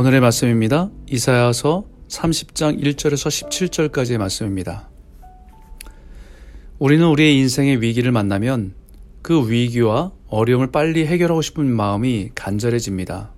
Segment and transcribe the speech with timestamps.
[0.00, 0.88] 오늘의 말씀입니다.
[1.10, 4.88] 이사야서 30장 1절에서 17절까지의 말씀입니다.
[6.78, 8.72] 우리는 우리의 인생의 위기를 만나면
[9.20, 13.34] 그 위기와 어려움을 빨리 해결하고 싶은 마음이 간절해집니다.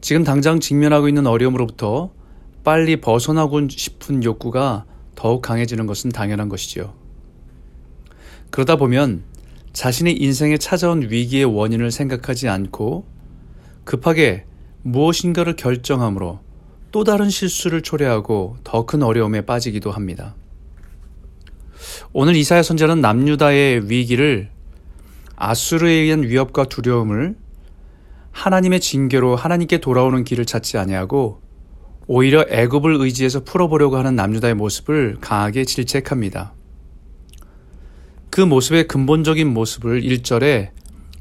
[0.00, 2.12] 지금 당장 직면하고 있는 어려움으로부터
[2.62, 4.84] 빨리 벗어나고 싶은 욕구가
[5.16, 6.94] 더욱 강해지는 것은 당연한 것이지요.
[8.50, 9.24] 그러다 보면
[9.72, 13.04] 자신의 인생에 찾아온 위기의 원인을 생각하지 않고
[13.82, 14.44] 급하게
[14.86, 16.38] 무엇인가를 결정함으로
[16.92, 20.36] 또 다른 실수를 초래하고 더 큰 어려움에 빠지기도 합니다.
[22.12, 24.48] 오늘 이사야 선자는 남유다의 위기를
[25.34, 27.36] 아수르에 의한 위협과 두려움을
[28.30, 31.42] 하나님의 징계로 하나님께 돌아오는 길을 찾지 아니하고
[32.06, 36.54] 오히려 애굽을 의지해서 풀어보려고 하는 남유다의 모습을 강하게 질책합니다.
[38.30, 40.70] 그 모습의 근본적인 모습을 1절에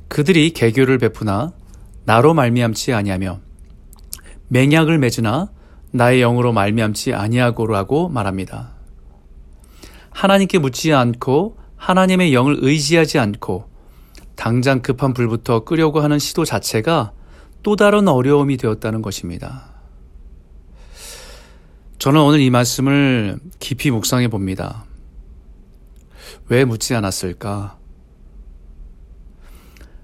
[0.08, 1.54] 그들이 개교를 베푸나
[2.04, 3.45] 나로 말미암지 아니하며
[4.48, 5.50] 맹약을 맺으나
[5.92, 8.74] 나의 영으로 말미암지 아니하고라고 말합니다.
[10.12, 13.70] 하나님께 묻지 않고 하나님의 영을 의지하지 않고
[14.36, 17.14] 당장 급한 불부터 끄려고 하는 시도 자체가
[17.64, 19.74] 또 다른 어려움이 되었다는 것입니다.
[21.98, 24.86] 저는 오늘 이 말씀을 깊이 묵상해 봅니다.
[26.50, 27.78] 왜 묻지 않았을까?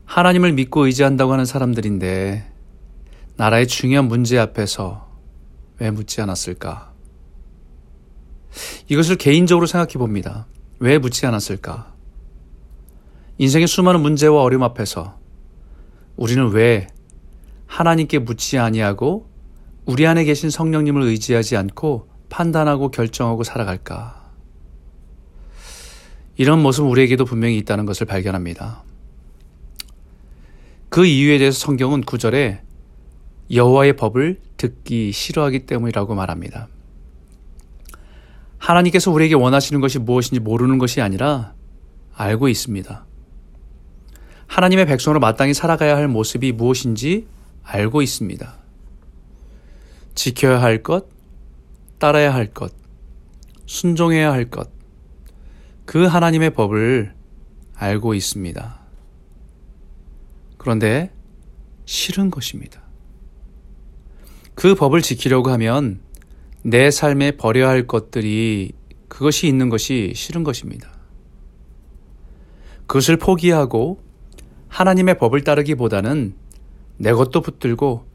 [0.06, 2.52] 하나님을 믿고 의지한다고 하는 사람들인데
[3.42, 5.10] 나라의 중요한 문제 앞에서
[5.80, 6.94] 왜 묻지 않았을까?
[8.88, 10.46] 이것을 개인적으로 생각해 봅니다.
[10.78, 11.92] 왜 묻지 않았을까?
[13.40, 15.18] 인생의 수많은 문제와 어려움 앞에서
[16.18, 16.86] 우리는 왜
[17.66, 19.28] 하나님께 묻지 아니하고
[19.86, 24.32] 우리 안에 계신 성령님을 의지하지 않고 판단하고 결정하고 살아갈까?
[26.38, 28.84] 이런 모습 우리에게도 분명히 있다는 것을 발견합니다.
[30.90, 32.62] 그 이유에 대해서 성경은 구절에
[33.52, 36.68] 여호와의 법을 듣기 싫어하기 때문이라고 말합니다.
[38.58, 41.54] 하나님께서 우리에게 원하시는 것이 무엇인지 모르는 것이 아니라
[42.14, 43.06] 알고 있습니다.
[44.48, 47.28] 하나님의 백성으로 마땅히 살아가야 할 모습이 무엇인지
[47.64, 48.58] 알고 있습니다.
[50.14, 51.08] 지켜야 할 것,
[51.98, 52.74] 따라야 할 것,
[53.66, 54.70] 순종해야 할 것,
[55.86, 57.14] 그 하나님의 법을
[57.76, 58.80] 알고 있습니다.
[60.58, 61.12] 그런데
[61.86, 62.81] 싫은 것입니다.
[64.62, 66.02] 그 법을 지키려고 하면
[66.62, 68.74] 내 삶에 버려야 할 것들이
[69.08, 71.00] 그것이 있는 것이 싫은 것입니다.
[72.86, 74.04] 그것을 포기하고
[74.68, 76.36] 하나님의 법을 따르기보다는
[76.98, 78.06] 내 것도 붙들고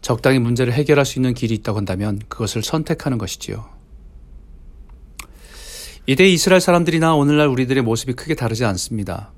[0.00, 3.68] 적당히 문제를 해결할 수 있는 길이 있다고 한다면 그것을 선택하는 것이지요.
[6.06, 9.32] 이때 이스라엘 사람들이나 오늘날 우리들의 모습이 크게 다르지 않습니다.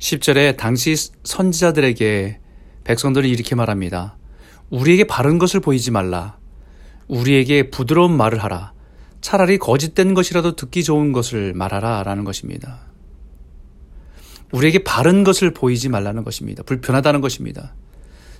[0.00, 2.40] 10절에 당시 선지자들에게
[2.82, 4.16] 백성들은 이렇게 말합니다.
[4.72, 6.38] 우리에게 바른 것을 보이지 말라.
[7.06, 8.72] 우리에게 부드러운 말을 하라.
[9.20, 12.02] 차라리 거짓된 것이라도 듣기 좋은 것을 말하라.
[12.02, 12.80] 라는 것입니다.
[14.50, 16.62] 우리에게 바른 것을 보이지 말라는 것입니다.
[16.62, 17.74] 불편하다는 것입니다.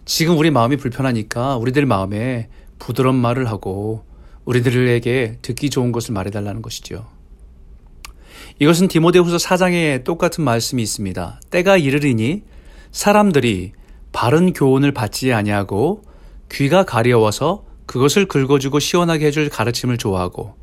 [0.06, 4.04] 지금 우리 마음이 불편하니까 우리들 마음에 부드러운 말을 하고
[4.46, 7.08] 우리들에게 듣기 좋은 것을 말해달라는 것이죠.
[8.58, 11.40] 이것은 디모데후서 4장에 똑같은 말씀이 있습니다.
[11.50, 12.42] 때가 이르리니
[12.90, 13.72] 사람들이
[14.12, 16.02] 바른 교훈을 받지 아니하고
[16.52, 20.54] 귀가 가려워서 그것을 긁어주고 시원하게 해줄 가르침을 좋아하고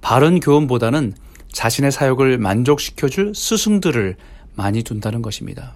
[0.00, 1.14] 바른 교훈보다는
[1.52, 4.16] 자신의 사역을 만족시켜줄 스승들을
[4.54, 5.74] 많이 둔다는 것입니다.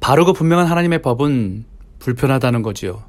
[0.00, 1.64] 바르고 분명한 하나님의 법은
[1.98, 3.04] 불편하다는 거지요.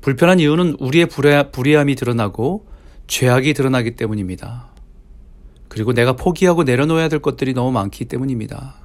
[0.00, 1.08] 불편한 이유는 우리의
[1.52, 2.66] 불의함이 드러나고
[3.06, 4.68] 죄악이 드러나기 때문입니다.
[5.68, 8.76] 그리고 내가 포기하고 내려놓아야 될 것들이 너무 많기 때문입니다.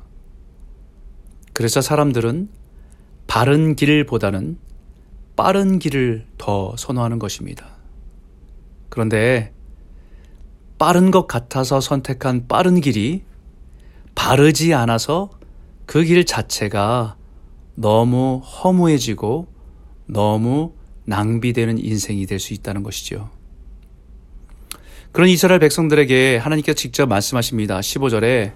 [1.54, 2.50] 그래서 사람들은
[3.34, 4.60] 바른 길보다는
[5.36, 7.66] 빠른 길을 더 선호하는 것입니다.
[8.90, 9.52] 그런데
[10.78, 13.24] 빠른 것 같아서 선택한 빠른 길이
[14.14, 15.32] 바르지 않아서
[15.88, 17.16] 그 길 자체가
[17.74, 19.48] 너무 허무해지고
[20.06, 20.74] 너무
[21.06, 23.32] 낭비되는 인생이 될 수 있다는 것이죠.
[25.12, 27.80] 그런 이스라엘 백성들에게 하나님께서 직접 말씀하십니다.
[27.80, 28.54] 15절에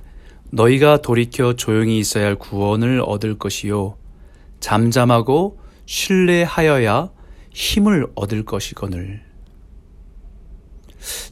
[0.52, 3.98] 너희가 돌이켜 조용히 있어야 할 구원을 얻을 것이요.
[4.60, 7.12] 잠잠하고 신뢰하여야
[7.52, 9.24] 힘을 얻을 것이거늘.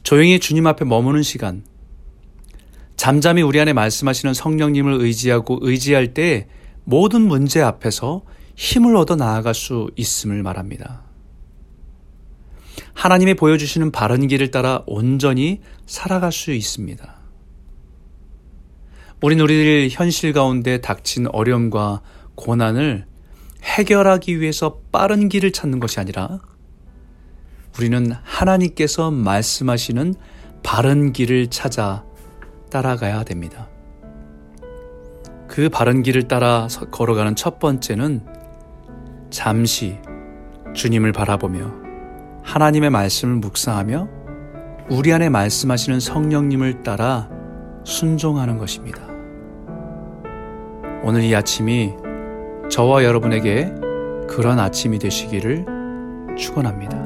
[0.02, 1.64] 조용히 주님 앞에 머무는 시간,
[2.96, 6.48] 잠잠히 우리 안에 말씀하시는 성령님을 의지하고 의지할 때
[6.84, 8.22] 모든 문제 앞에서
[8.56, 11.02] 힘을 얻어 나아갈 수 있음을 말합니다.
[12.94, 17.16] 하나님의 보여주시는 바른 길을 따라 온전히 살아갈 수 있습니다.
[19.22, 22.02] 우린 우리들 현실 가운데 닥친 어려움과
[22.34, 23.06] 고난을
[23.66, 26.38] 해결하기 위해서 빠른 길을 찾는 것이 아니라
[27.78, 30.14] 우리는 하나님께서 말씀하시는
[30.62, 32.04] 바른 길을 찾아
[32.70, 33.68] 따라가야 됩니다.
[35.46, 38.24] 그 바른 길을 따라 걸어가는 첫 번째는
[39.30, 39.98] 잠시
[40.74, 41.72] 주님을 바라보며
[42.42, 44.08] 하나님의 말씀을 묵상하며
[44.88, 47.28] 우리 안에 말씀하시는 성령님을 따라
[47.84, 49.02] 순종하는 것입니다.
[51.02, 51.94] 오늘 이 아침이
[52.70, 53.72] 저와 여러분에게
[54.28, 55.64] 그런 아침이 되시기를
[56.36, 57.05] 축원합니다.